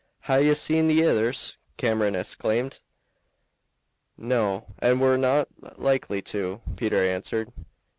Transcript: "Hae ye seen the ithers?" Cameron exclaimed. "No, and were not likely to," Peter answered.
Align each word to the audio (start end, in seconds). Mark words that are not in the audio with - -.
"Hae 0.21 0.47
ye 0.47 0.53
seen 0.55 0.87
the 0.87 1.01
ithers?" 1.07 1.57
Cameron 1.77 2.15
exclaimed. 2.15 2.79
"No, 4.17 4.65
and 4.79 4.99
were 4.99 5.15
not 5.15 5.47
likely 5.77 6.23
to," 6.23 6.59
Peter 6.75 7.03
answered. 7.03 7.53